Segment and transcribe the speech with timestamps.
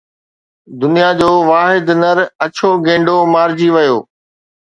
[0.81, 3.97] دنيا جو واحد نر اڇو گينڊو مارجي ويو